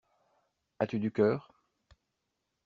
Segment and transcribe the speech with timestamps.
[0.79, 1.53] As-tu du cœur?